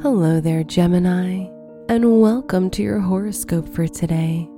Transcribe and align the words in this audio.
Hello 0.00 0.40
there, 0.40 0.62
Gemini, 0.62 1.48
and 1.88 2.20
welcome 2.20 2.70
to 2.70 2.84
your 2.84 3.00
horoscope 3.00 3.68
for 3.68 3.88
today, 3.88 4.48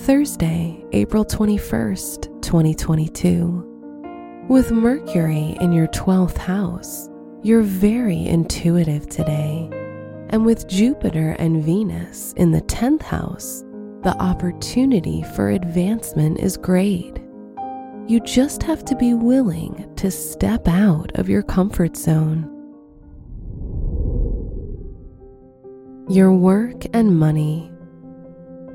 Thursday, 0.00 0.84
April 0.92 1.24
21st, 1.24 2.42
2022. 2.42 4.44
With 4.50 4.70
Mercury 4.70 5.56
in 5.62 5.72
your 5.72 5.86
12th 5.86 6.36
house, 6.36 7.08
you're 7.42 7.62
very 7.62 8.26
intuitive 8.26 9.08
today. 9.08 9.70
And 10.28 10.44
with 10.44 10.68
Jupiter 10.68 11.36
and 11.38 11.64
Venus 11.64 12.34
in 12.34 12.50
the 12.50 12.60
10th 12.60 13.00
house, 13.00 13.64
the 14.02 14.14
opportunity 14.20 15.22
for 15.34 15.48
advancement 15.48 16.38
is 16.38 16.58
great. 16.58 17.18
You 18.08 18.20
just 18.20 18.62
have 18.64 18.84
to 18.84 18.96
be 18.96 19.14
willing 19.14 19.90
to 19.96 20.10
step 20.10 20.68
out 20.68 21.18
of 21.18 21.30
your 21.30 21.42
comfort 21.42 21.96
zone. 21.96 22.51
Your 26.08 26.32
work 26.32 26.84
and 26.92 27.16
money. 27.16 27.70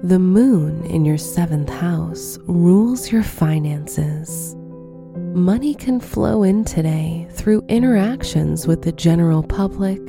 The 0.01 0.17
moon 0.17 0.85
in 0.85 1.03
your 1.03 1.17
seventh 1.17 1.69
house 1.69 2.37
rules 2.47 3.11
your 3.11 3.21
finances. 3.21 4.55
Money 5.35 5.75
can 5.75 5.99
flow 5.99 6.43
in 6.43 6.63
today 6.63 7.27
through 7.31 7.65
interactions 7.67 8.65
with 8.65 8.81
the 8.81 8.93
general 8.93 9.43
public, 9.43 9.99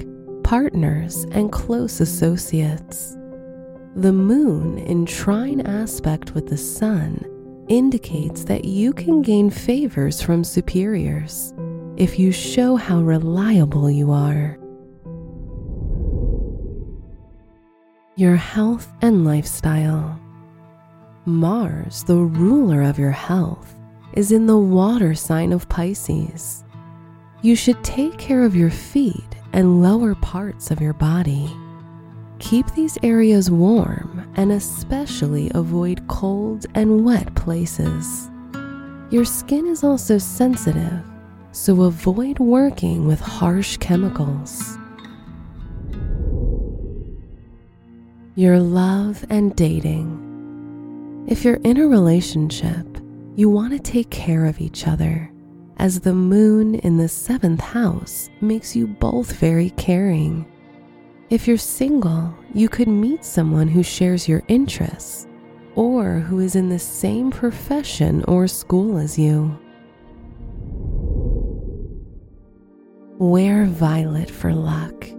partners, 0.45 1.25
and 1.33 1.51
close 1.51 2.01
associates. 2.01 3.17
The 3.97 4.13
moon 4.13 4.79
in 4.79 5.05
trine 5.05 5.61
aspect 5.63 6.35
with 6.35 6.47
the 6.47 6.57
sun 6.57 7.25
indicates 7.69 8.45
that 8.45 8.65
you 8.65 8.93
can 8.93 9.23
gain 9.23 9.51
favors 9.51 10.23
from 10.23 10.45
superiors 10.45 11.53
if 11.97 12.17
you 12.17 12.31
show 12.31 12.77
how 12.77 13.01
reliable 13.01 13.91
you 13.91 14.13
are. 14.13 14.57
Your 18.19 18.35
health 18.35 18.93
and 19.01 19.25
lifestyle. 19.25 20.19
Mars, 21.25 22.03
the 22.03 22.17
ruler 22.17 22.83
of 22.83 22.99
your 22.99 23.13
health, 23.13 23.73
is 24.13 24.33
in 24.33 24.45
the 24.45 24.59
water 24.59 25.15
sign 25.15 25.53
of 25.53 25.69
Pisces. 25.69 26.65
You 27.43 27.55
should 27.55 27.81
take 27.85 28.19
care 28.19 28.43
of 28.43 28.57
your 28.57 28.71
feet 28.71 29.37
and 29.53 29.85
lower 29.85 30.17
parts 30.17 30.73
of 30.73 30.81
your 30.81 30.95
body. 30.95 31.49
Keep 32.41 32.75
these 32.75 32.99
areas 33.05 33.53
warm 33.53 34.29
and 34.35 34.51
especially 34.51 35.53
avoid 35.55 36.05
cold 36.09 36.67
and 36.75 37.05
wet 37.05 37.33
places. 37.37 38.29
Your 39.13 39.25
skin 39.25 39.69
is 39.69 39.85
also 39.85 40.19
sensitive, 40.19 41.05
so 41.53 41.83
avoid 41.85 42.41
working 42.41 43.07
with 43.07 43.21
harsh 43.21 43.77
chemicals. 43.77 44.77
Your 48.39 48.61
love 48.61 49.25
and 49.31 49.57
dating. 49.57 51.25
If 51.27 51.45
you're 51.45 51.59
in 51.65 51.79
a 51.79 51.89
relationship, 51.89 52.87
you 53.35 53.51
want 53.51 53.73
to 53.73 53.81
take 53.81 54.11
care 54.11 54.45
of 54.45 54.61
each 54.61 54.87
other, 54.87 55.29
as 55.79 55.99
the 55.99 56.15
moon 56.15 56.77
in 56.77 56.99
the 56.99 57.09
seventh 57.09 57.61
house 57.61 58.31
makes 58.41 58.77
you 58.77 58.87
both 58.87 59.33
very 59.33 59.71
caring. 59.71 60.47
If 61.31 61.49
you're 61.49 61.57
single, 61.57 62.33
you 62.55 62.69
could 62.69 62.87
meet 62.87 63.25
someone 63.25 63.67
who 63.67 63.83
shares 63.83 64.29
your 64.29 64.45
interests 64.47 65.27
or 65.75 66.21
who 66.21 66.39
is 66.39 66.55
in 66.55 66.69
the 66.69 66.79
same 66.79 67.33
profession 67.33 68.23
or 68.29 68.47
school 68.47 68.99
as 68.99 69.19
you. 69.19 69.59
Wear 73.19 73.65
violet 73.65 74.31
for 74.31 74.55
luck. 74.55 75.18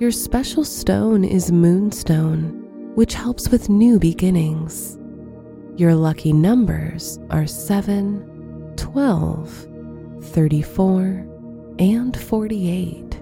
Your 0.00 0.10
special 0.10 0.64
stone 0.64 1.24
is 1.24 1.52
moonstone, 1.52 2.92
which 2.94 3.12
helps 3.12 3.50
with 3.50 3.68
new 3.68 3.98
beginnings. 3.98 4.98
Your 5.76 5.94
lucky 5.94 6.32
numbers 6.32 7.18
are 7.28 7.46
7, 7.46 8.72
12, 8.76 9.68
34, 10.22 11.26
and 11.80 12.18
48. 12.18 13.20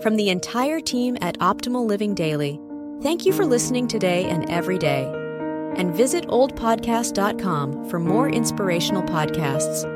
From 0.00 0.14
the 0.14 0.28
entire 0.28 0.78
team 0.78 1.18
at 1.20 1.36
Optimal 1.40 1.84
Living 1.84 2.14
Daily, 2.14 2.60
thank 3.02 3.26
you 3.26 3.32
for 3.32 3.44
listening 3.44 3.88
today 3.88 4.26
and 4.26 4.48
every 4.48 4.78
day. 4.78 5.12
And 5.74 5.92
visit 5.92 6.28
oldpodcast.com 6.28 7.90
for 7.90 7.98
more 7.98 8.28
inspirational 8.28 9.02
podcasts. 9.02 9.95